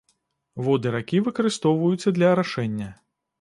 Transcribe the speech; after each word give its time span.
Воды 0.67 0.93
ракі 0.95 1.21
выкарыстоўваюцца 1.27 2.15
для 2.17 2.33
арашэння. 2.37 2.89